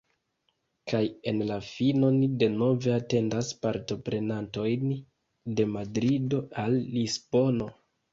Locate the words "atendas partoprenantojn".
2.95-4.87